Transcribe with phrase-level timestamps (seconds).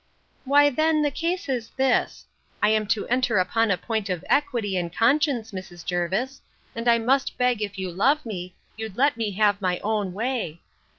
[0.45, 2.25] Why then the case is this:
[2.59, 5.85] I am to enter upon a point of equity and conscience, Mrs.
[5.85, 6.41] Jervis;
[6.75, 10.59] and I must beg, if you love me, you'd let me have my own way.